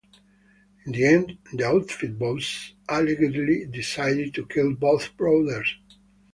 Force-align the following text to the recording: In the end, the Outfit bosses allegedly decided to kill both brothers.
In 0.83 0.93
the 0.93 1.05
end, 1.05 1.37
the 1.53 1.63
Outfit 1.67 2.17
bosses 2.17 2.73
allegedly 2.89 3.67
decided 3.67 4.33
to 4.33 4.47
kill 4.47 4.73
both 4.73 5.15
brothers. 5.15 5.75